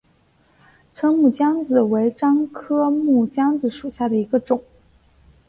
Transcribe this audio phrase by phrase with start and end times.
[0.91, 4.63] 滇木姜子为樟科木姜子属下的一个种。